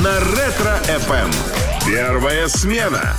[0.00, 1.30] на Ретро-ФМ.
[1.86, 3.16] Первая смена.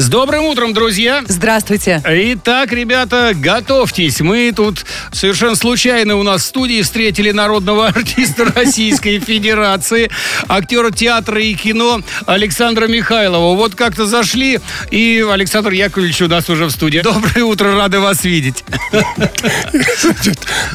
[0.00, 1.22] С добрым утром, друзья!
[1.28, 2.02] Здравствуйте.
[2.06, 4.22] Итак, ребята, готовьтесь.
[4.22, 10.10] Мы тут совершенно случайно у нас в студии встретили народного артиста Российской Федерации,
[10.48, 13.54] актера театра и кино Александра Михайлова.
[13.54, 14.60] Вот как-то зашли,
[14.90, 17.00] и Александр Яковлевич у нас уже в студии.
[17.00, 18.64] Доброе утро, рады вас видеть.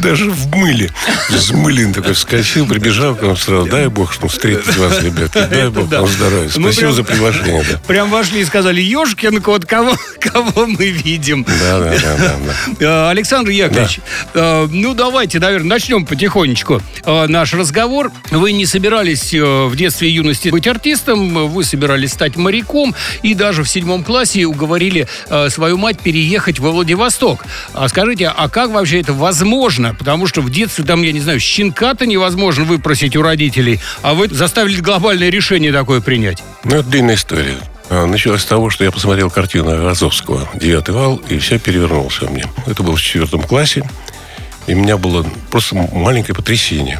[0.03, 0.91] Даже в мыле.
[1.29, 3.65] Взмылин такой вскочил, прибежал к нам сразу.
[3.65, 5.47] Дай бог, что встретить вас, ребятки.
[5.49, 6.49] Дай бог вам здоровья.
[6.49, 7.65] Спасибо за приглашение.
[7.87, 8.81] Прям вошли и сказали,
[9.15, 11.43] ежкин кот, кого, кого мы видим?
[11.43, 12.35] Да, да, да, да,
[12.79, 12.85] да.
[12.85, 13.99] Э, Александр Яковлевич,
[14.33, 18.11] э, ну давайте, наверное, начнем потихонечку э, наш разговор.
[18.31, 23.63] Вы не собирались в детстве и юности быть артистом, вы собирались стать моряком и даже
[23.63, 25.07] в седьмом классе уговорили
[25.49, 27.45] свою мать переехать во Владивосток.
[27.73, 29.95] А скажите, а как вообще это возможно?
[29.95, 34.27] Потому что в детстве там, я не знаю, щенка-то невозможно выпросить у родителей, а вы
[34.29, 36.43] заставили глобальное решение такое принять.
[36.63, 37.57] Ну, это длинная история.
[37.89, 42.29] А, Началось с того, что я посмотрел картину Розовского «Девятый вал», и все перевернулось во
[42.29, 42.45] мне.
[42.65, 43.87] Это было в четвертом классе,
[44.67, 46.99] и у меня было просто маленькое потрясение.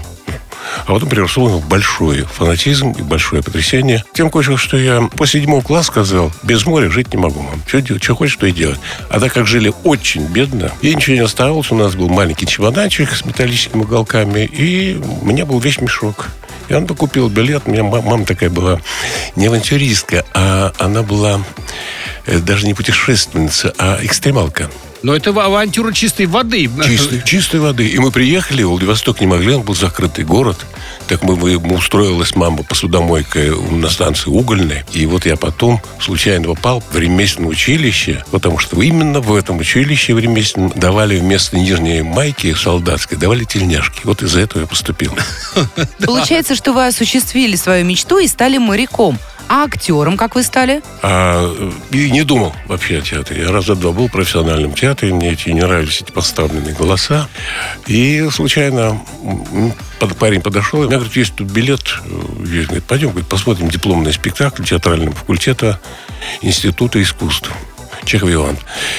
[0.85, 4.03] А потом переросло в большой фанатизм и большое потрясение.
[4.13, 7.61] Тем кончилось, что я после седьмого класса сказал, без моря жить не могу, мам.
[7.67, 8.79] Что, делать, что хочешь, то и делать.
[9.09, 11.71] А так как жили очень бедно, ей ничего не оставалось.
[11.71, 16.27] У нас был маленький чемоданчик с металлическими уголками, и у меня был весь мешок.
[16.67, 17.63] И он купил билет.
[17.65, 18.79] У меня ма- мама такая была
[19.35, 21.41] не авантюристка, а она была
[22.25, 24.69] э, даже не путешественница, а экстремалка.
[25.03, 26.69] Но это авантюра чистой воды.
[26.83, 27.87] Чистой, чистой воды.
[27.87, 30.65] И мы приехали, в Владивосток не могли, он был закрытый город.
[31.07, 34.83] Так мы, мы, мы устроилась мама посудомойкой на станции угольной.
[34.93, 40.13] И вот я потом случайно попал в ремесленное училище, потому что именно в этом училище
[40.13, 44.01] в ремесленном давали вместо нижней майки солдатской, давали тельняшки.
[44.03, 45.15] Вот из-за этого я поступил.
[46.05, 49.19] Получается, что вы осуществили свою мечту и стали моряком.
[49.47, 50.81] А актером как вы стали?
[51.01, 51.53] А,
[51.91, 53.43] и не думал вообще о театре.
[53.43, 57.29] Я раза два был в профессиональном театре, мне эти не нравились эти поставленные голоса.
[57.87, 59.01] И случайно
[60.19, 61.99] парень подошел, и мне говорит, есть тут билет.
[62.45, 65.79] Есть, говорит, пойдем, говорит, посмотрим дипломный спектакль театрального факультета
[66.41, 67.51] Института искусств.
[68.05, 68.57] Чехов Иван.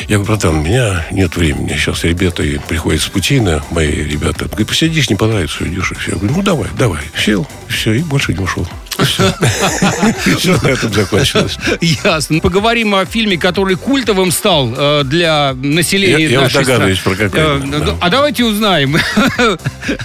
[0.09, 1.77] Я говорю, братан, у меня нет времени.
[1.77, 4.47] Сейчас ребята приходят с Путина, мои ребята.
[4.47, 5.93] Говорит, посидишь, не понравится, уйдешь.
[6.09, 7.03] Я говорю, ну давай, давай.
[7.17, 8.67] Сел, все, и больше не ушел.
[9.05, 11.57] Все на этом закончилось.
[11.81, 12.41] Ясно.
[12.41, 17.61] Поговорим о фильме, который культовым стал э, для населения Я- нашей догадываюсь, про какой, Э,
[17.65, 18.97] ну, А давайте узнаем.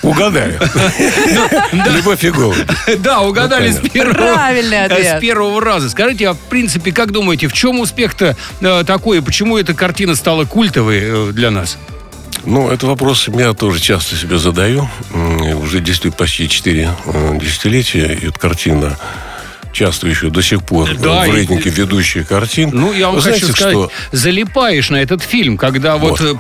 [0.02, 0.60] Угадаю.
[1.72, 2.32] Любовь и.
[3.00, 3.90] Да, угадали с конечно.
[3.90, 5.18] первого, Правильный э, ответ.
[5.18, 5.90] с первого раза.
[5.90, 8.36] Скажите, а в принципе, как думаете, в чем успех-то
[8.86, 9.18] такой?
[9.18, 11.78] и Почему эта картина стала культовой для нас?
[12.44, 14.90] Ну, это вопрос я тоже часто себе задаю.
[15.42, 16.90] Уже действует почти 4
[17.40, 18.14] десятилетия.
[18.14, 18.98] И эта картина
[19.74, 22.72] часто еще до сих пор Да, в и- рейтинге ведущих картин.
[22.74, 26.22] Ну, я вам Вы хочу знаете, сказать, что залипаешь на этот фильм, когда вот, Вот.
[26.22, 26.36] э,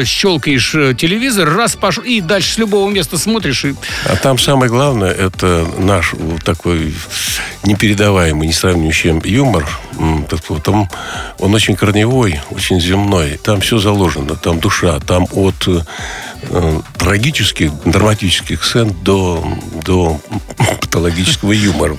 [0.00, 3.74] пощелкаешь э, телевизор, раз пошел, и дальше с любого места смотришь, и
[4.06, 6.94] А там самое главное, это наш вот такой
[7.64, 9.66] непередаваемый, несравнимый юмор.
[10.64, 10.88] Там
[11.38, 13.38] он очень корневой, очень земной.
[13.42, 19.44] Там все заложено, там душа, там от э, трагических, драматических сцен до,
[19.84, 20.20] до
[20.80, 21.96] патологического юмора.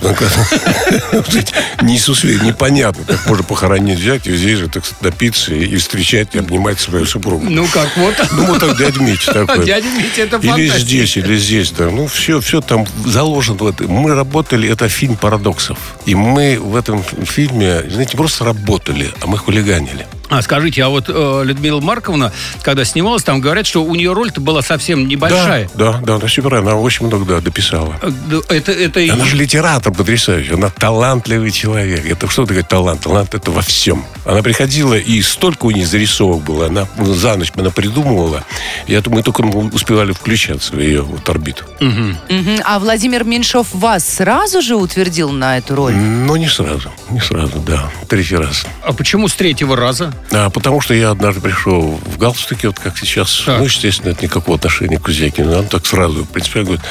[1.81, 6.79] Несусве- Непонятно, как можно похоронить взять и здесь же так напиться и встречать, и обнимать
[6.79, 7.45] свою супругу.
[7.49, 8.15] ну как, вот.
[8.31, 9.65] Ну, вот так дядя Митя такой.
[9.65, 11.89] Дядя Митя, это Или здесь, или здесь, да.
[11.89, 13.89] Ну, все, все там заложено в этом.
[13.89, 15.77] Мы работали, это фильм парадоксов.
[16.05, 20.05] И мы в этом фильме, знаете, просто работали, а мы хулиганили.
[20.29, 22.31] А скажите, а вот э, Людмила Марковна,
[22.61, 25.69] когда снималась, там говорят, что у нее роль-то была совсем небольшая.
[25.75, 26.71] Да, да, да, она все правильно.
[26.71, 27.95] Она очень много да, дописала.
[28.01, 30.53] Э, Это, это Она же литератор потрясающий.
[30.53, 32.05] Она талантливый человек.
[32.05, 33.01] Это что такое талант?
[33.01, 34.05] Талант это во всем.
[34.25, 36.67] Она приходила, и столько у нее зарисовок было.
[36.67, 38.43] Она за ночь она придумывала.
[38.87, 41.65] Это мы только успевали включаться в ее вот орбиту.
[41.79, 42.17] Мгм.
[42.63, 45.93] А Владимир Меньшов вас сразу же утвердил на эту роль?
[45.93, 46.91] Но не сразу.
[47.09, 47.89] Не сразу, да.
[48.07, 48.66] Третий раз.
[48.83, 50.13] А почему с третьего раза?
[50.32, 53.44] А, потому что я однажды пришел в галстуке, вот как сейчас.
[53.46, 53.59] Так.
[53.59, 55.58] Ну, естественно, это никакого отношения к Кузякину.
[55.58, 56.82] Он так сразу, в принципе, говорит,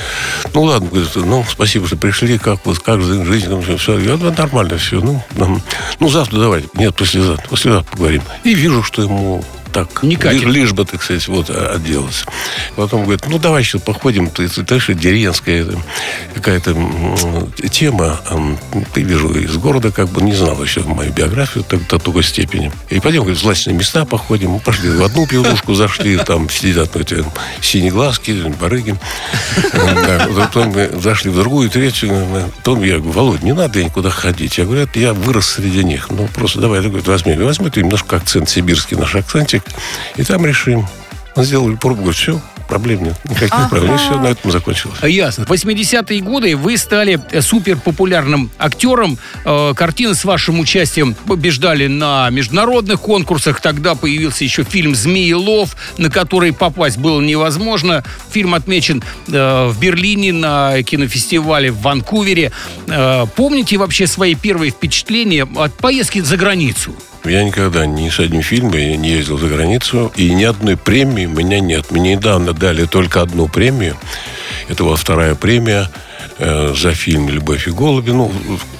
[0.52, 3.98] ну, ладно, говорит, ну, спасибо, что пришли, как, вот, как жизнь, жизнь, ну, все, все.
[3.98, 5.60] Я, «Да, нормально все, ну, ну,
[6.00, 6.68] ну, завтра давайте.
[6.74, 8.22] Нет, послезавтра, послезавтра поговорим.
[8.44, 9.44] И вижу, что ему
[9.74, 9.92] так.
[9.92, 10.22] Катит.
[10.22, 12.26] Лишь, лишь бы, так сказать, вот а, отделаться.
[12.76, 15.66] Потом говорит, ну давай сейчас походим, ты, ты, ты же деревенская
[16.34, 16.76] какая-то
[17.70, 18.20] тема.
[18.92, 22.70] Ты вижу из города, как бы не знал еще мою биографию так, до такой степени.
[22.88, 24.50] И пойдем, говорит, в злачные места походим.
[24.50, 27.24] Мы пошли в одну пивнушку, зашли, там сидят ну, эти
[27.60, 28.30] синеглазки,
[28.60, 28.96] барыги.
[30.36, 32.26] Потом мы зашли в другую, третью.
[32.58, 34.58] Потом я говорю, Володь, не надо никуда ходить.
[34.58, 36.10] Я говорю, «Это я вырос среди них.
[36.10, 37.34] Ну, просто давай, ты, говорит, возьми.
[37.34, 39.63] Возьми ты немножко акцент сибирский, наш акцентик,
[40.16, 40.86] и там решим.
[41.36, 43.14] Он сделали пробу, говорит, все, проблем нет.
[43.24, 43.94] Никаких проблем.
[43.94, 44.98] И все, на этом закончилось.
[45.02, 45.46] Ясно.
[45.46, 49.18] В 80-е годы вы стали э, супер популярным актером.
[49.44, 53.60] Э, Картины с вашим участием побеждали на международных конкурсах.
[53.60, 58.04] Тогда появился еще фильм «Змеелов», на который попасть было невозможно.
[58.30, 62.52] Фильм отмечен э, в Берлине на кинофестивале в Ванкувере.
[63.36, 66.94] Помните вообще свои первые впечатления от поездки за границу?
[67.24, 71.30] Я никогда ни с одним фильмом не ездил за границу, и ни одной премии у
[71.30, 71.90] меня нет.
[71.90, 73.96] Мне недавно дали только одну премию.
[74.68, 75.88] Это была вторая премия
[76.38, 78.10] э, за фильм «Любовь и голуби».
[78.10, 78.30] Ну,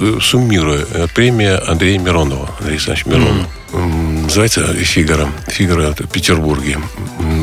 [0.01, 3.49] э, суммируя, э, премия Андрея Миронова, Андрея Александровича Миронова.
[3.73, 5.29] М, Называется «Фигаро».
[5.49, 6.79] «Фигаро» это в Петербурге.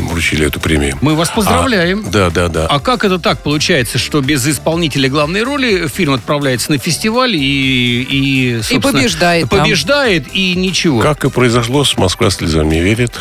[0.10, 0.98] Вручили эту премию.
[1.02, 2.04] Мы вас поздравляем.
[2.08, 2.68] А, да, да, да.
[2.68, 8.02] А как это так получается, что без исполнителя главной роли фильм отправляется на фестиваль и...
[8.10, 9.60] И, собственно, побеждает там.
[9.62, 11.00] Побеждает и ничего.
[11.02, 13.14] Как и произошло с «Москва слезам не верит».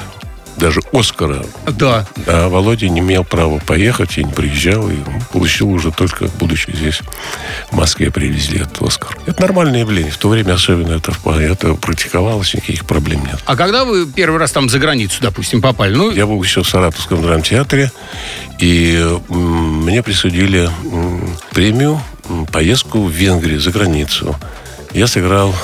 [0.61, 2.07] Даже Оскара Да.
[2.27, 4.97] А Володя не имел права поехать, и не приезжал, и
[5.33, 7.01] получил уже только, будучи здесь,
[7.71, 9.17] в Москве, привезли этот Оскар.
[9.27, 10.13] Это нормальное явление.
[10.13, 13.41] В то время особенно это, это практиковалось, никаких проблем нет.
[13.47, 15.95] А когда вы первый раз там за границу, допустим, попали?
[15.95, 17.91] Ну, Я был еще в Саратовском драмтеатре,
[18.59, 20.71] и мне присудили
[21.53, 22.01] премию,
[22.53, 24.37] поездку в Венгрию, за границу.
[24.93, 25.55] Я сыграл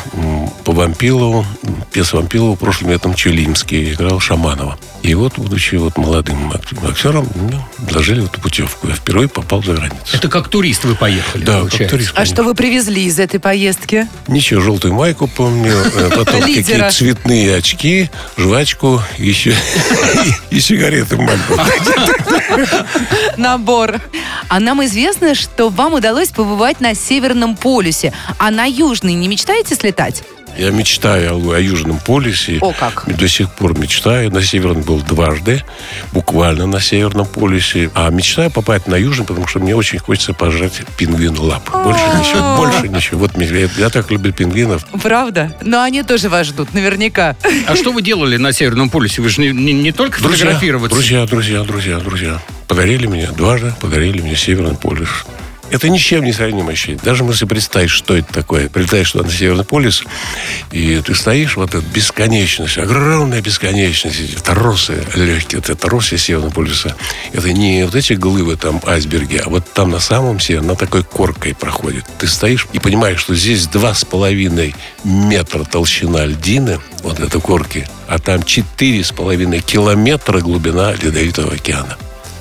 [0.64, 1.44] по Вампилову,
[1.92, 4.78] пьесу Вампилова прошлым летом Челимский, играл Шаманова.
[5.02, 8.88] И вот, будучи вот молодым ак- актером, мне предложили эту путевку.
[8.88, 9.98] Я впервые попал за границу.
[10.12, 11.96] это как турист вы поехали, Да, как получается.
[11.96, 12.12] турист.
[12.16, 14.08] А что вы привезли из этой поездки?
[14.26, 19.54] Ничего, желтую майку помню, э, потом какие-то цветные очки, жвачку, еще
[20.50, 21.56] и сигареты маленькие.
[23.36, 24.00] Набор.
[24.48, 28.12] А нам известно, что вам удалось побывать на Северном полюсе.
[28.38, 30.22] А на Южный не мечтаете слетать?
[30.58, 32.58] Я мечтаю о, о Южном полюсе.
[32.62, 33.04] О, как.
[33.14, 34.30] До сих пор мечтаю.
[34.30, 35.62] На Северном был дважды,
[36.12, 37.90] буквально на Северном полюсе.
[37.94, 41.68] А мечтаю попасть на Южный, потому что мне очень хочется пожрать пингвин лап.
[41.84, 43.20] Больше ничего, больше ничего.
[43.20, 44.86] Вот я, я так люблю пингвинов.
[45.02, 45.54] Правда?
[45.60, 47.36] Но они тоже вас ждут, наверняка.
[47.66, 49.20] А что вы делали на Северном полюсе?
[49.20, 50.94] Вы же не, не- не только Друзья, фотографироваться.
[50.96, 52.40] друзья, друзья, друзья, друзья.
[52.66, 55.26] Подарили мне дважды, подарили мне Северный полюс.
[55.70, 57.00] Это ни с чем не сравнимое ощущение.
[57.02, 58.68] Даже если представить, что это такое.
[58.68, 60.04] Прилетаешь туда на Северный полюс,
[60.70, 66.94] и ты стоишь, вот эта бесконечность, огромная бесконечность, эти торосы легкие, это торосы Северного полюса.
[67.32, 71.02] Это не вот эти глыбы там, айсберги, а вот там на самом севере, она такой
[71.02, 72.04] коркой проходит.
[72.18, 74.74] Ты стоишь и понимаешь, что здесь два с половиной
[75.04, 81.96] метра толщина льдины, вот это корки, а там четыре с половиной километра глубина Ледовитого океана.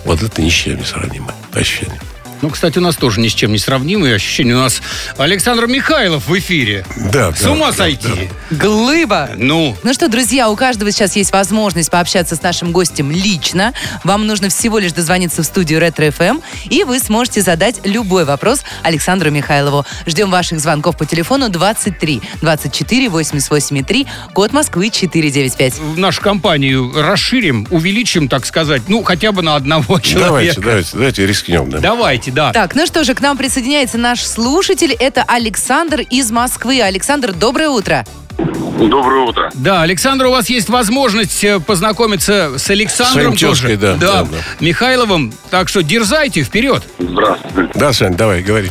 [0.05, 1.99] Вот это ни с чем не сравнимое ощущение.
[2.45, 4.53] Ну, кстати, у нас тоже ни с чем не сравнимые ощущения.
[4.53, 4.79] У нас
[5.17, 6.85] Александр Михайлов в эфире.
[7.11, 8.29] Да, С ума сойти.
[8.51, 9.31] Глыба.
[9.35, 13.73] Ну, Ну что, друзья, у каждого сейчас есть возможность пообщаться с нашим гостем лично.
[14.03, 16.37] Вам нужно всего лишь дозвониться в студию Ретро ФМ,
[16.69, 19.83] и вы сможете задать любой вопрос Александру Михайлову.
[20.05, 25.97] Ждем ваших звонков по телефону 23 24 88 3, код Москвы 495.
[25.97, 30.25] нашу компанию расширим, увеличим, так сказать, ну, хотя бы на одного человека.
[30.29, 31.71] Давайте, давайте, давайте рискнем.
[31.71, 31.79] Да.
[31.79, 32.51] Давайте, да.
[32.51, 34.91] Так, ну что же, к нам присоединяется наш слушатель.
[34.99, 36.81] Это Александр из Москвы.
[36.81, 38.05] Александр, доброе утро.
[38.37, 39.49] Доброе утро.
[39.53, 43.77] Да, Александр, у вас есть возможность э, познакомиться с Александром Своим тоже.
[43.77, 44.37] да, да, да.
[44.59, 45.31] Михайловым.
[45.49, 46.83] Так что дерзайте, вперед.
[46.99, 47.71] Здравствуйте.
[47.73, 48.69] Да, Сань, давай, говори.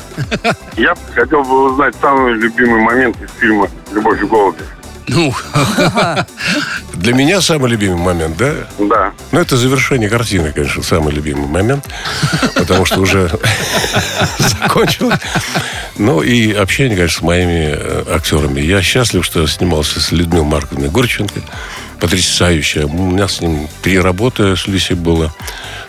[0.77, 4.59] Я хотел бы узнать самый любимый момент из фильма «Любовь и голуби».
[5.07, 5.35] Ну,
[6.95, 8.55] Для меня самый любимый момент, да?
[8.79, 9.13] Да.
[9.33, 11.85] Ну, это завершение картины, конечно, самый любимый момент,
[12.55, 13.31] потому что уже
[14.39, 15.19] закончилось.
[15.99, 18.61] Ну, и общение, конечно, с моими э, актерами.
[18.61, 21.41] Я счастлив, что снимался с Людмилой Марковной Горченко.
[22.01, 22.87] Потрясающая.
[22.87, 25.33] У меня с ним три работы с Люси было.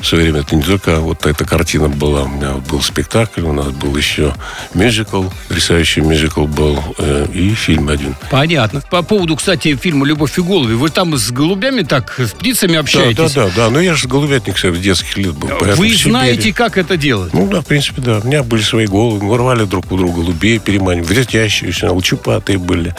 [0.06, 0.42] В свое время.
[0.42, 2.24] Это не только вот эта картина была.
[2.24, 4.36] У меня был спектакль, у нас был еще
[4.76, 8.16] мюзикл, потрясающий мюзикл был, э, и фильм один.
[8.30, 8.82] Понятно.
[8.92, 10.74] По поводу, кстати, фильма «Любовь и голуби».
[10.74, 13.34] Вы там с голубями так, с птицами Да, общаетесь?
[13.34, 13.70] да, да, да.
[13.72, 15.50] Ну, я же голубятник с детских лет был.
[15.50, 17.34] поэтому Вы знаете, как это делать?
[17.34, 18.20] Ну да, в принципе, да.
[18.24, 19.24] У меня были свои головы.
[19.24, 21.16] Мы рвали друг у друга голубей, переманивали.
[21.16, 22.96] Вертящиеся, лучупатые были.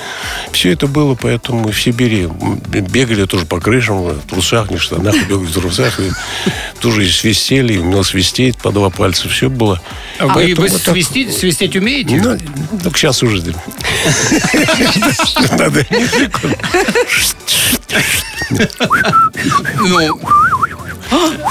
[0.51, 2.29] Все это было, поэтому в Сибири
[2.67, 6.01] бегали тоже по крышам, в трусах, не в штанах, бегали в трусах.
[6.01, 6.11] И
[6.81, 9.29] тоже и свистели, и умел свистеть по два пальца.
[9.29, 9.81] Все было.
[10.19, 12.17] А вы, Поэтому вы вот так- свистеть, свистеть умеете?
[12.23, 12.39] Ну,
[12.83, 13.43] только сейчас уже.
[15.59, 15.87] Надо.
[19.79, 20.21] Ну,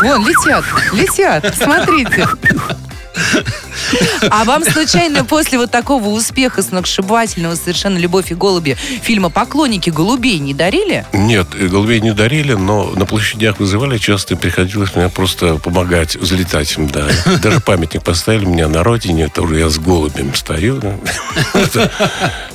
[0.02, 2.28] Вон, летят, летят, смотрите.
[4.30, 10.40] А вам случайно после вот такого успеха сногсшибательного совершенно «Любовь и голуби» фильма «Поклонники голубей»
[10.40, 11.06] не дарили?
[11.14, 16.78] Нет, голубей не дарили, но на площадях вызывали часто, и приходилось мне просто помогать взлетать
[16.78, 17.08] им, да.
[17.42, 20.82] Даже памятник поставили меня на родине, это уже я с голубем стою.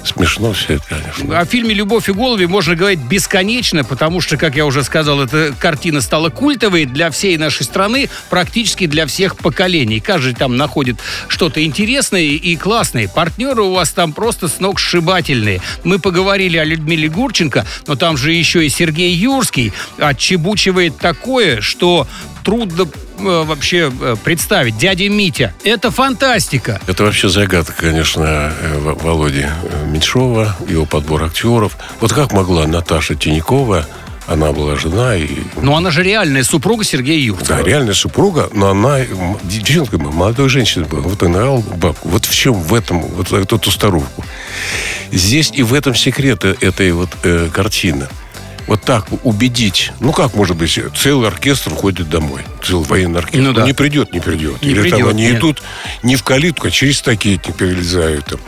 [0.05, 1.39] Смешно все это, конечно.
[1.39, 5.55] О фильме «Любовь и голуби» можно говорить бесконечно, потому что, как я уже сказал, эта
[5.59, 10.01] картина стала культовой для всей нашей страны, практически для всех поколений.
[10.01, 10.97] Каждый там находит
[11.29, 13.09] что-то интересное и классное.
[13.09, 15.61] Партнеры у вас там просто с ног сшибательные.
[15.85, 22.07] Мы поговорили о Людмиле Гурченко, но там же еще и Сергей Юрский отчебучивает такое, что
[22.45, 22.83] трудно
[23.19, 24.77] э, вообще э, представить.
[24.79, 25.55] Дядя Митя.
[25.65, 26.81] Это фантастика.
[26.87, 29.47] Это вообще загадка, конечно, э, Во- Володи
[29.87, 31.77] Меньшова, его подбор актеров.
[32.01, 33.87] Вот как могла Наташа Тинякова,
[34.31, 35.29] она была жена и
[35.61, 37.59] Но она же реальная супруга Сергея Юрского.
[37.59, 39.01] Да, реальная супруга, но она
[39.43, 41.01] девчонка, была, молодой женщина была.
[41.01, 42.09] Вот она бабку.
[42.09, 44.25] Вот в чем в этом, вот эту, старуху.
[45.11, 48.07] Здесь и в этом секрет этой вот э, картины.
[48.69, 49.91] Вот так убедить.
[49.99, 52.43] Ну, как может быть, целый оркестр уходит домой.
[52.63, 53.41] Целый военный оркестр.
[53.41, 53.65] Ну да.
[53.65, 54.63] Не придет, не придет.
[54.63, 55.39] Не Или придет, там они нет.
[55.39, 55.61] идут
[56.05, 58.27] не в калитку, а через стакетник перелезают.
[58.27, 58.41] Там,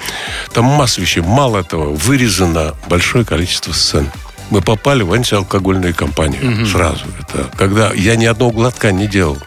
[0.53, 1.23] там масса вещей.
[1.23, 4.13] Мало этого, вырезано большое количество сцен.
[4.53, 7.05] Мы попали в антиалкогольную кампанию сразу.
[7.21, 9.39] Это когда я ни одного глотка не делал.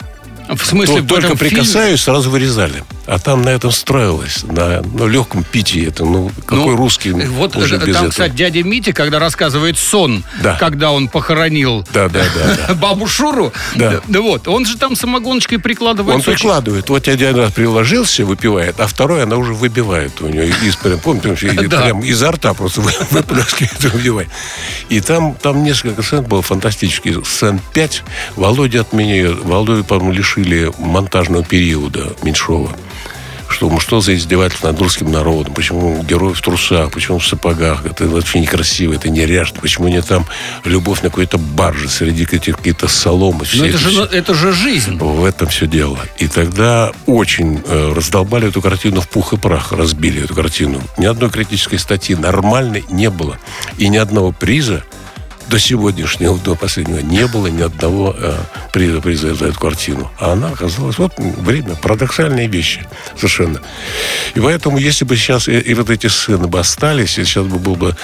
[0.48, 2.82] В смысле, в Только этом фильме- прикасаюсь, сразу вырезали.
[3.06, 5.86] А там на этом строилось, на ну, легком питии.
[5.86, 8.08] Это, ну, какой Ну, русский Вот уже э, без там, этого?
[8.10, 10.56] кстати, дядя Митя, когда рассказывает сон, Да.
[10.58, 12.66] когда он похоронил Да, да, да.
[12.68, 12.74] да.
[12.80, 14.00] бабу Шуру, Да.
[14.08, 16.14] да вот, он же там самогоночкой прикладывает.
[16.16, 16.88] Он очень- прикладывает.
[16.88, 21.52] Вот один раз приложился, выпивает, а второй она уже выбивает у нее из, прям, помните,
[21.68, 21.82] Да.
[21.82, 24.28] прям изо рта просто вы- выплескивает и выбивает.
[24.88, 27.24] И там, там несколько сцен было фантастических.
[27.26, 28.02] Сцен 5.
[28.34, 32.74] Володя от меня, Володю, по-моему, лишили монтажного периода Меньшова.
[33.56, 35.54] Что, ну, что за издевательство над русским народом?
[35.54, 36.90] Почему герой в трусах?
[36.90, 37.86] Почему в сапогах?
[37.86, 39.62] Это вообще некрасиво, это неряшно.
[39.62, 40.26] Почему не там
[40.64, 43.46] любовь на какой-то барже среди каких-то соломы?
[43.54, 44.98] Но Ну, это это же, все- это же жизнь.
[44.98, 45.98] в этом все дело.
[46.18, 50.82] И тогда очень э, раздолбали эту картину в пух и прах, разбили эту картину.
[50.98, 53.38] Ни одной критической статьи нормальной не было.
[53.78, 54.84] И ни одного приза
[55.48, 58.34] до сегодняшнего, до последнего, не было ни одного э,
[58.72, 60.10] приза, приза за эту картину.
[60.18, 62.86] А она оказалась, вот время, парадоксальные вещи
[63.16, 63.60] совершенно.
[64.34, 67.58] И поэтому, если бы сейчас и, и вот эти сцены бы остались, и сейчас бы
[67.58, 67.96] был бы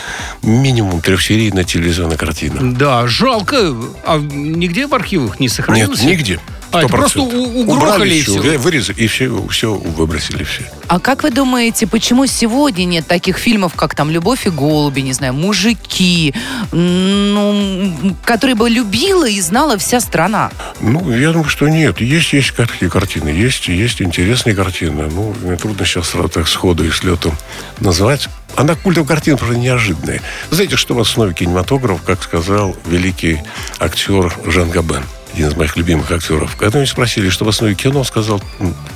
[0.43, 2.75] минимум трехсерийная телевизионная картина.
[2.75, 3.75] Да, жалко.
[4.07, 6.03] А нигде в архивах не Нет, сохранилось?
[6.03, 6.39] нигде.
[6.73, 6.91] А, это 100%.
[6.91, 8.59] просто угрохали Убрали и всё.
[8.59, 10.65] Вырезали, и все, все выбросили все.
[10.89, 15.13] А как вы думаете, почему сегодня нет таких фильмов, как там «Любовь и голуби», не
[15.13, 16.35] знаю, «Мужики»,
[16.71, 20.51] ну, которые бы любила и знала вся страна?
[20.81, 22.01] Ну, я думаю, что нет.
[22.01, 25.09] Есть, есть такие картины, есть, есть интересные картины.
[25.11, 27.37] Ну, мне трудно сейчас сразу так сходу и с летом
[27.81, 28.29] назвать.
[28.57, 30.21] Она культовая картина, просто неожиданная.
[30.51, 33.41] Знаете, что в основе кинематографа, как сказал великий
[33.79, 36.57] актер Жан Габен, один из моих любимых актеров.
[36.57, 38.43] Когда меня спросили, что в основе кино, он сказал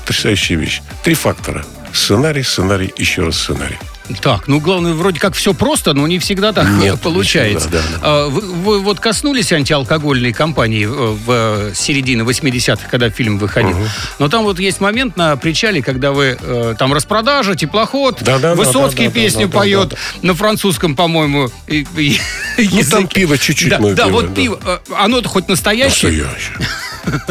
[0.05, 0.83] потрясающая вещь.
[1.03, 1.65] Три фактора.
[1.93, 3.79] Сценарий, сценарий, еще раз сценарий.
[4.23, 7.69] Так, ну главное, вроде как все просто, но не всегда так Нет, получается.
[7.69, 12.89] не всегда, да, А, Вы, вы вот коснулись антиалкогольной кампании э, в э, середине 80-х,
[12.91, 13.77] когда фильм выходил.
[14.19, 19.05] Но там вот есть момент на причале, когда вы э, там распродажа, теплоход, Да-да-да, Высоцкий
[19.07, 19.59] да-да-да, песню да-да-да.
[19.59, 21.51] поет на французском, по-моему.
[21.67, 22.21] и- и-
[22.59, 24.35] Ну, там пиво чуть-чуть Да, да, пиво, вот да.
[24.35, 24.61] пиво.
[24.97, 26.13] Оно-то хоть настоящее.
[26.13, 26.53] Настоящий.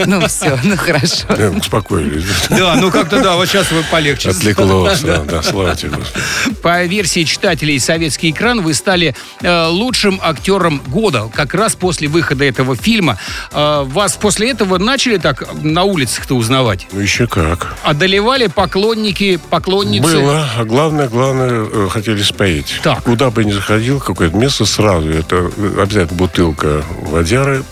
[0.06, 1.26] Ну все, ну хорошо.
[1.30, 2.26] Э, Успокоились.
[2.50, 4.30] Да, ну как-то да, вот сейчас вы полегче.
[4.30, 6.24] Отвлеклось, да, да, слава тебе, Господи.
[6.62, 11.30] По версии читателей «Советский экран» вы стали э, лучшим актером года.
[11.34, 13.18] Как раз после выхода этого фильма.
[13.52, 16.88] Э, вас после этого начали так на улицах-то узнавать?
[16.92, 17.76] Ну, еще как.
[17.84, 20.08] Одолевали поклонники, поклонницы?
[20.08, 22.80] Было, а главное, главное, э, хотели споить.
[22.84, 23.04] Так.
[23.04, 27.64] Куда бы ни заходил, какое-то место сразу, это э, обязательно бутылка водяры,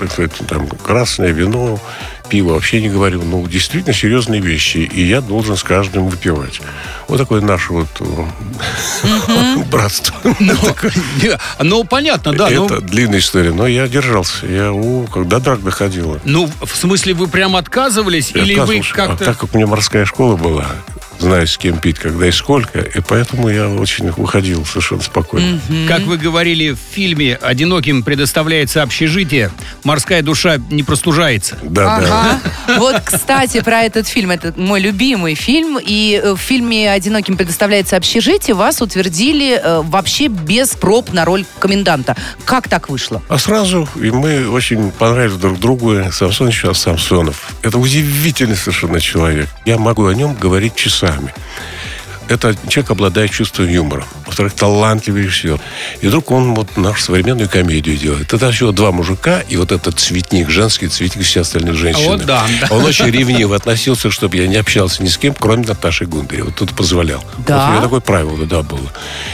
[0.48, 1.80] там красное вино,
[2.30, 3.22] пиво вообще не говорю.
[3.24, 4.78] Ну, действительно серьезные вещи.
[4.78, 6.62] И я должен с каждым выпивать.
[7.08, 10.16] Вот такое наше вот э, братство.
[10.40, 10.54] Ну,
[11.60, 12.50] ну, понятно, да.
[12.50, 14.46] ну- Это длинная история, но я держался.
[14.48, 14.74] Я,
[15.12, 16.20] когда драк доходила.
[16.26, 18.32] Ну, в смысле, вы прям отказывались?
[18.34, 18.80] Или вы.
[18.80, 19.26] А как-то...
[19.26, 20.68] так как у меня морская школа была,
[21.24, 25.60] знаю, с кем пить, когда и сколько, и поэтому я очень выходил совершенно спокойно.
[25.88, 29.52] Как вы говорили в фильме «Одиноким предоставляется общежитие»,
[29.84, 31.58] морская душа не простужается.
[31.64, 32.40] Да, да.
[32.68, 32.80] Ага.
[32.80, 34.32] Вот, кстати, про этот фильм.
[34.32, 35.78] Это мой любимый фильм.
[35.82, 41.46] И э, в фильме «Одиноким предоставляется общежитие» вас утвердили э, вообще без проб на роль
[41.60, 42.16] коменданта.
[42.46, 43.22] Как так вышло?
[43.30, 47.52] А сразу, и мы очень понравились друг другу, Самсон сейчас Самсонов.
[47.62, 49.50] Это удивительный совершенно человек.
[49.66, 51.13] Я могу о нем говорить часами.
[52.30, 54.06] Это человек обладает чувством юмора.
[54.26, 55.60] Во-вторых, талантливый режиссер.
[56.02, 58.34] И вдруг он вот нашу современную комедию делает.
[58.34, 62.08] Это еще два мужика, и вот этот цветник, женский цветник, и все остальные женщины.
[62.08, 62.46] Вот да.
[62.70, 66.48] Он очень ревниво относился, чтобы я не общался ни с кем, кроме Наташи Гундаревой.
[66.48, 67.24] Вот тут позволял.
[67.46, 67.58] Да?
[67.58, 68.92] Вот у меня такое правило, да, было.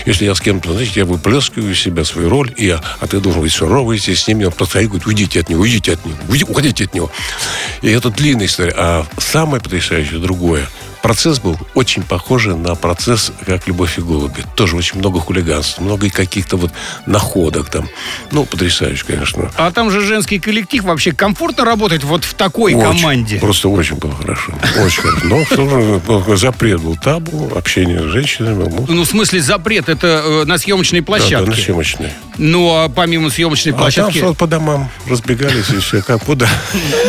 [0.07, 3.19] Если я с кем-то, знаете, я выплескиваю из себя свою роль, и я, а ты
[3.19, 4.45] должен быть суровый здесь с ними.
[4.45, 7.12] Он просто говорит, уйдите от него, уйдите от него, уйди- уходите от него.
[7.83, 8.74] И это длинная история.
[8.75, 10.67] А самое потрясающее другое.
[11.01, 14.43] Процесс был очень похожий на процесс, как «Любовь и голуби».
[14.55, 16.71] Тоже очень много хулиганства, много каких-то вот
[17.05, 17.87] находок там.
[18.31, 19.51] Ну, потрясающе, конечно.
[19.55, 20.83] А там же женский коллектив.
[20.83, 22.99] Вообще комфортно работать вот в такой Очень.
[22.99, 23.39] команде?
[23.39, 24.53] Просто очень было хорошо.
[24.83, 25.25] Очень хорошо.
[25.25, 28.85] Но в же ну, запрет был табу, общение с женщинами.
[28.87, 29.89] ну, в смысле, запрет.
[29.89, 31.45] Это э, на съемочной площадке.
[31.45, 32.11] да, на съемочной.
[32.39, 34.34] Ну, а помимо съемочной А там площадки...
[34.34, 36.01] по домам разбегались и все.
[36.01, 36.48] Как куда?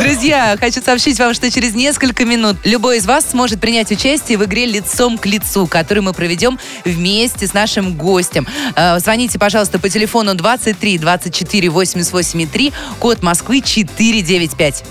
[0.02, 4.44] Друзья, хочу сообщить вам, что через несколько минут любой из вас сможет принять участие в
[4.44, 8.46] игре «Лицом к лицу», которую мы проведем вместе с нашим гостем.
[8.74, 14.84] Э, Звоните, пожалуйста, по телефону 23 24 88 3, код Москвы 495.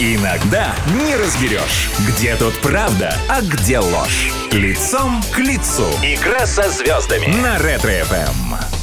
[0.00, 4.30] Иногда не разберешь, где тут правда, а где ложь.
[4.52, 5.88] Лицом к лицу.
[6.02, 8.77] Игра со звездами на Ретро-ФМ.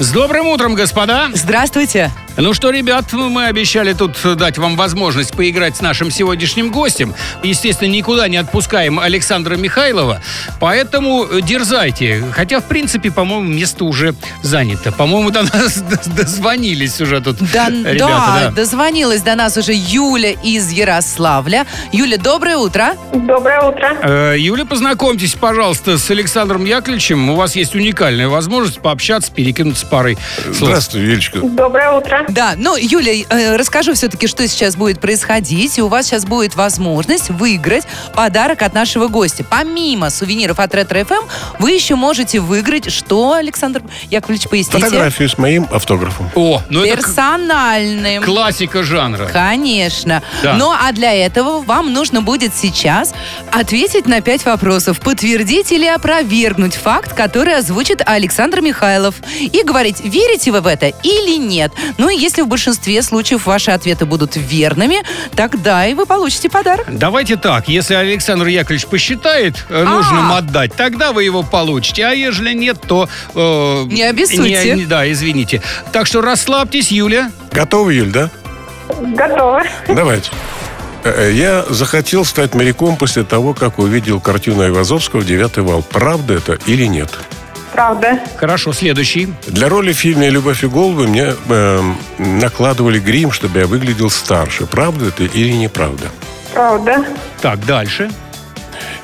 [0.00, 1.28] С добрым утром, господа!
[1.34, 2.12] Здравствуйте.
[2.40, 7.12] Ну что, ребят, мы обещали тут дать вам возможность поиграть с нашим сегодняшним гостем.
[7.42, 10.22] Естественно, никуда не отпускаем Александра Михайлова,
[10.60, 12.22] поэтому дерзайте.
[12.32, 14.92] Хотя, в принципе, по-моему, место уже занято.
[14.92, 15.78] По-моему, до нас
[16.16, 17.98] дозвонились уже тут Да, ребята.
[17.98, 18.50] да, да.
[18.52, 21.66] дозвонилась до нас уже Юля из Ярославля.
[21.90, 22.94] Юля, доброе утро.
[23.12, 23.96] Доброе утро.
[24.00, 27.30] Э, Юля, познакомьтесь, пожалуйста, с Александром Яковлевичем.
[27.30, 30.68] У вас есть уникальная возможность пообщаться, перекинуться парой слов.
[30.70, 31.40] Здравствуй, Юлечка.
[31.40, 32.27] Доброе утро.
[32.28, 35.78] Да, ну, Юля, э, расскажу все-таки, что сейчас будет происходить.
[35.78, 39.44] И у вас сейчас будет возможность выиграть подарок от нашего гостя.
[39.48, 41.26] Помимо сувениров от Ретро ФМ,
[41.58, 44.78] вы еще можете выиграть что, Александр Яковлевич, поясните?
[44.78, 46.30] Фотографию с моим автографом.
[46.34, 48.22] О, ну это Персональным.
[48.22, 49.26] классика жанра.
[49.32, 50.22] Конечно.
[50.42, 50.54] Да.
[50.54, 53.14] Ну, а для этого вам нужно будет сейчас
[53.50, 59.14] ответить на пять вопросов, подтвердить или опровергнуть факт, который озвучит Александр Михайлов.
[59.40, 61.72] И говорить, верите вы в это или нет.
[61.96, 64.96] Ну, и если в большинстве случаев ваши ответы будут верными,
[65.34, 66.86] тогда и вы получите подарок.
[66.90, 69.88] Давайте так, если Александр Яковлевич посчитает э, А.
[69.88, 73.08] нужным отдать, тогда вы его получите, а ежели нет, то...
[73.34, 74.74] э, Не обессудьте.
[74.74, 75.62] не- да, извините.
[75.92, 77.30] Так что расслабьтесь, Юля.
[77.52, 78.30] Готовы, Юль, да?
[79.00, 79.62] Готово.
[79.86, 80.30] Давайте.
[81.04, 85.82] Э, э, Я захотел стать моряком после того, как увидел картину Айвазовского «Девятый вал».
[85.82, 87.10] Правда это или нет?
[87.78, 88.18] Правда.
[88.36, 89.28] Хорошо, следующий.
[89.46, 94.66] Для роли в фильме «Любовь и голуби» мне эм, накладывали грим, чтобы я выглядел старше.
[94.66, 96.06] Правда это или неправда?
[96.52, 97.04] Правда.
[97.40, 98.10] Так, дальше.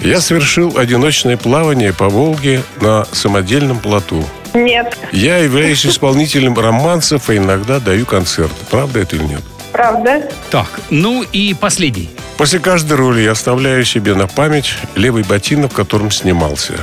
[0.00, 4.24] Я совершил одиночное плавание по Волге на самодельном плоту.
[4.54, 4.98] Нет.
[5.12, 8.56] Я являюсь исполнителем романсов и иногда даю концерты.
[8.72, 9.42] Правда это или нет?
[9.70, 10.28] Правда.
[10.50, 12.10] Так, ну и последний.
[12.36, 16.74] После каждой роли я оставляю себе на память левый ботинок, в котором снимался.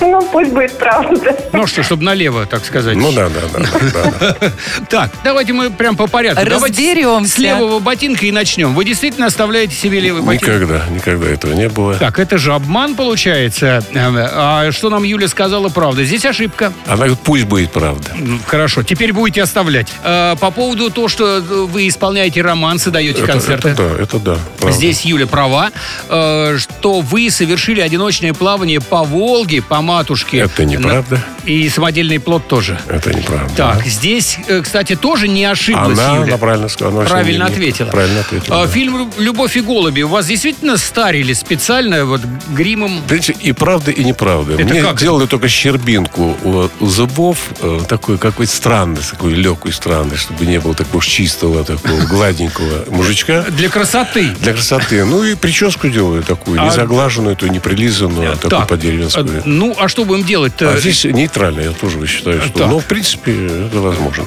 [0.08, 1.36] Ну, пусть будет правда.
[1.52, 2.96] Ну что, чтобы налево, так сказать.
[2.96, 4.50] Ну да, да, да.
[4.88, 6.44] Так, давайте мы прям по порядку.
[6.44, 7.32] Разберемся.
[7.34, 8.74] с левого ботинка и начнем.
[8.74, 10.42] Вы действительно оставляете себе левый ботинок?
[10.42, 11.94] Никогда, никогда этого не было.
[11.94, 13.84] Так, это же обман получается.
[13.92, 16.04] Э, А что нам Юля сказала правда?
[16.04, 16.72] Здесь ошибка.
[16.86, 18.10] Она говорит, пусть будет правда.
[18.16, 19.88] Ну, Хорошо, теперь будете оставлять.
[20.04, 23.68] Э, По поводу того, что э, вы исполняете романсы, даете Это, концерты.
[23.70, 24.36] это да, это да.
[24.58, 24.76] правда.
[24.76, 25.70] Здесь Юля права,
[26.08, 30.36] э, что вы совершили одиночное плавание по Волге, по матушки.
[30.36, 31.24] Это неправда.
[31.44, 32.78] И самодельный плод тоже.
[32.88, 33.50] Это неправда.
[33.56, 36.24] Так, здесь, э, кстати, тоже не ошиблась Она, Юля.
[36.24, 37.00] она правильно сказала.
[37.00, 37.88] она Правильно не- ответила.
[37.90, 38.62] Правильно ответила.
[38.62, 38.70] А, да.
[38.72, 42.20] Фильм «Любовь и голуби» у вас действительно старили специально вот
[42.50, 43.00] гримом?
[43.08, 44.54] Понимаете, и правда, и неправда.
[44.54, 44.98] Это Мне как?
[45.00, 50.60] делали только щербинку у, у зубов, э, такой какой-то странный, такой легкий странный, чтобы не
[50.60, 53.42] было такого чистого, такого гладенького мужичка.
[53.48, 54.34] Для красоты.
[54.40, 55.04] Для красоты.
[55.04, 59.38] Ну и прическу делаю такую, А- не заглаженную, то не прилизанную, а такую Так, по-деревенскую.
[59.38, 60.72] а, ну, а что будем делать-то?
[60.72, 62.58] А здесь нейтрально, я тоже считаю, что...
[62.58, 62.68] Так.
[62.68, 64.24] Ну, в принципе, это возможно.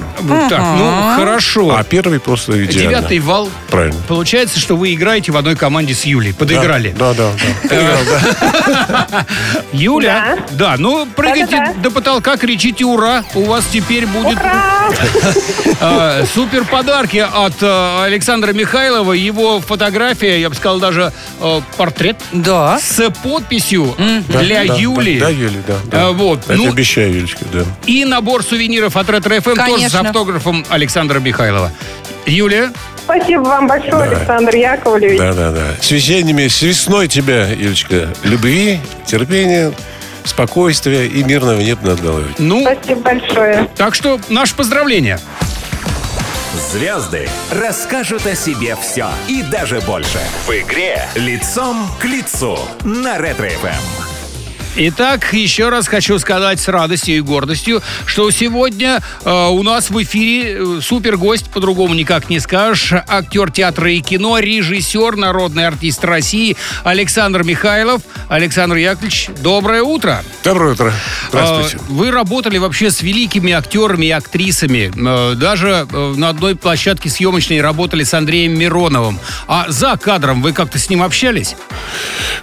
[0.48, 1.74] Так, ну, хорошо.
[1.76, 2.90] А первый просто идеально.
[2.90, 3.50] Девятый вал.
[3.70, 4.00] Правильно.
[4.08, 6.34] Получается, что вы играете в одной команде с Юлей.
[6.34, 6.94] Подыграли.
[6.98, 7.68] Да, да, да.
[7.68, 9.26] Поиграл, да.
[9.72, 13.24] Юля, да, ну прыгайте до потолка, кричите ура.
[13.34, 14.38] У вас теперь будет
[15.80, 19.12] э, супер подарки от э, Александра Михайлова.
[19.12, 22.78] Его фотография, я бы сказал, даже э, портрет Да.
[22.78, 23.94] с подписью
[24.28, 25.18] для да, Юли.
[25.50, 26.06] Да, да, да.
[26.08, 27.64] А, вот, Это ну- обещаю, Юлечка, да.
[27.86, 31.72] И набор сувениров от Ретро ФМ тоже с автографом Александра Михайлова.
[32.26, 32.72] Юлия,
[33.04, 34.16] Спасибо вам большое, Да.
[34.16, 35.18] Александр Яковлевич.
[35.18, 35.66] Да, да, да.
[35.80, 38.08] С весенними, с весной тебя, Юлечка.
[38.22, 39.72] Любви, терпения,
[40.24, 42.24] спокойствия и мирного неба над головой.
[42.38, 43.68] ну, Спасибо большое.
[43.76, 45.18] так что наше поздравление.
[46.70, 50.20] Звезды расскажут о себе все и даже больше.
[50.46, 54.11] В игре «Лицом к лицу» на Ретро-ФМ.
[54.74, 60.02] Итак, еще раз хочу сказать с радостью и гордостью, что сегодня э, у нас в
[60.02, 66.02] эфире э, супер гость, по-другому никак не скажешь, актер театра и кино, режиссер, народный артист
[66.04, 68.00] России Александр Михайлов.
[68.30, 70.24] Александр Яковлевич, доброе утро.
[70.42, 70.92] Доброе утро.
[71.28, 71.76] Здравствуйте.
[71.76, 74.90] Э, Вы работали вообще с великими актерами и актрисами.
[74.96, 79.20] Э, Даже э, на одной площадке съемочной работали с Андреем Мироновым.
[79.46, 81.56] А за кадром вы как-то с ним общались?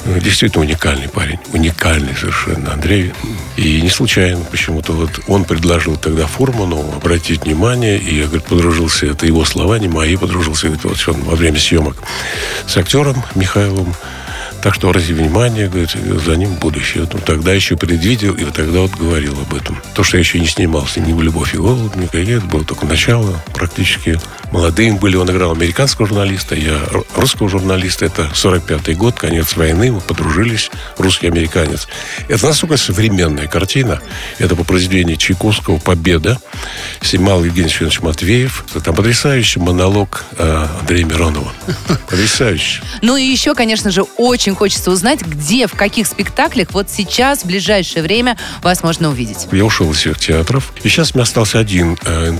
[0.05, 1.39] Ну, Действительно уникальный парень.
[1.53, 3.13] Уникальный совершенно Андрей.
[3.57, 9.07] И не случайно почему-то вот он предложил тогда Фурману обратить внимание, и я, говорит, подружился,
[9.07, 11.97] это его слова, не мои, подружился говорит, вот он во время съемок
[12.67, 13.93] с актером Михайловым.
[14.61, 17.03] Так что обрати внимание, говорит, за ним будущее.
[17.03, 19.81] Вот он тогда еще предвидел, и вот тогда вот говорил об этом.
[19.93, 22.85] То, что я еще не снимался ни в «Любовь и голод», ни это было только
[22.85, 23.41] начало.
[23.53, 24.19] Практически
[24.51, 25.15] молодым были.
[25.15, 26.79] Он играл американского журналиста, я
[27.15, 28.05] русского журналиста.
[28.05, 31.87] Это 45-й год, конец войны, мы подружились, русский американец.
[32.27, 34.01] Это настолько современная картина.
[34.37, 36.39] Это по произведению Чайковского «Победа».
[37.01, 38.65] Снимал Евгений Семенович Матвеев.
[38.83, 41.51] Там потрясающий монолог э, Андрея Миронова.
[42.09, 42.81] Потрясающий.
[43.01, 47.45] Ну и еще, конечно же, очень хочется узнать, где, в каких спектаклях вот сейчас, в
[47.45, 49.47] ближайшее время вас можно увидеть.
[49.51, 50.73] Я ушел из всех театров.
[50.83, 52.31] И сейчас у меня остался один э,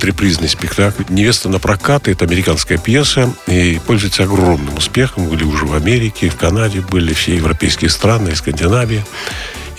[0.48, 1.02] спектакль.
[1.08, 2.08] «Невеста на прокат».
[2.08, 3.32] Это американская пьеса.
[3.46, 5.28] И пользуется огромным успехом.
[5.28, 9.04] Были уже в Америке, в Канаде были, все европейские страны, и Скандинавия.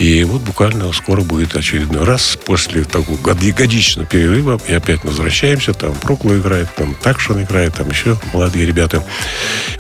[0.02, 4.60] И вот буквально скоро будет очередной раз после такого годи- годичного перерыва.
[4.68, 5.76] И опять возвращаемся.
[5.76, 9.06] Там Прокло играет, там Такшин играет, там еще молодые ребята.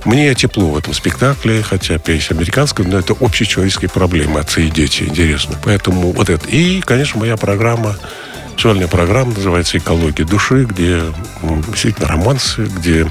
[0.05, 5.05] Мне тепло в этом спектакле, хотя песня американская, но это общечеловеческие проблемы, отцы и дети,
[5.05, 5.55] интересно.
[5.63, 6.47] Поэтому вот это.
[6.49, 7.97] И, конечно, моя программа
[8.61, 11.01] Сольная программа называется «Экология души», где
[11.69, 13.07] действительно романсы, где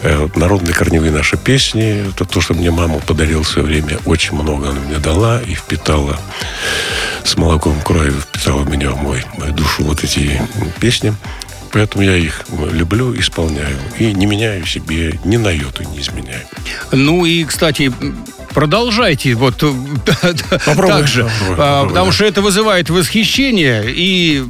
[0.00, 2.10] э, народные корневые наши песни.
[2.10, 4.00] Это то, что мне мама подарила в свое время.
[4.06, 6.18] Очень много она мне дала и впитала
[7.22, 10.42] с молоком крови, впитала в меня в мой, мою душу вот эти
[10.80, 11.14] песни.
[11.70, 13.76] Поэтому я их люблю, исполняю.
[14.00, 16.42] И не меняю себе, ни на йоту не изменяю.
[16.90, 17.92] Ну и, кстати,
[18.54, 19.72] продолжайте вот э,
[20.66, 22.12] Попробуй, так же, а, потому да.
[22.12, 24.44] что это вызывает восхищение и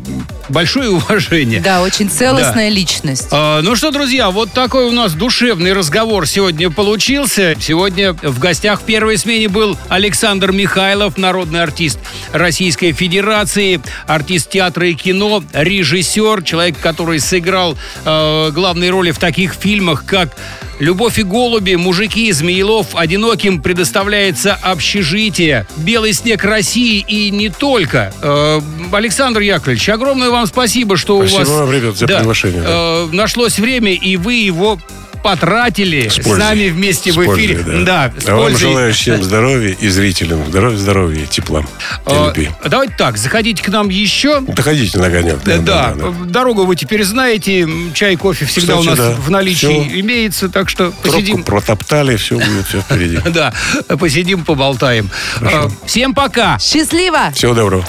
[0.48, 1.60] большое уважение.
[1.60, 3.28] Да, очень целостная личность.
[3.30, 7.54] А, Ну что, друзья, вот такой у нас душевный разговор сегодня получился.
[7.60, 11.98] Сегодня в гостях в первой смене был Александр Михайлов, народный артист
[12.32, 19.54] Российской Федерации, артист театра и кино, режиссер, человек, который сыграл э, главные роли в таких
[19.54, 20.36] фильмах, как
[20.78, 28.12] «Любовь и голуби», «Мужики», «Змеелов», «Одиноким» предоставляется общежитие, «Белый снег России» и не только.
[28.22, 28.60] Э,
[28.92, 31.48] Александр Яковлевич, огромное вам спасибо, что у Спасибо вас...
[31.48, 32.68] вам, ребят, за приглашение, да.
[32.68, 34.78] э, нашлось время, и вы его
[35.22, 36.38] потратили С с, пользой.
[36.38, 37.62] нами вместе С в пользой, эфире.
[37.84, 38.60] Да, с а вам пользой.
[38.70, 41.64] желаю всем здоровья и зрителям здоровья, здоровья, тепла и
[42.10, 42.50] Э, любви.
[42.64, 44.40] Давайте так, заходите к нам еще.
[44.40, 45.42] Доходите на огонек.
[45.44, 45.94] Да, да,
[46.26, 49.10] дорогу вы теперь знаете, чай, кофе всегда Кстати, у нас да.
[49.20, 50.00] в наличии Всё.
[50.00, 51.42] имеется, так что Тропку посидим.
[51.44, 53.18] протоптали, все будет, все впереди.
[53.32, 53.52] Да,
[53.98, 55.10] посидим, поболтаем.
[55.40, 56.58] Э, Всем пока.
[56.58, 57.30] Счастливо!
[57.34, 57.84] Всего доброго.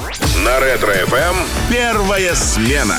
[0.46, 1.36] На Ретро-ФМ
[1.70, 2.98] первая смена.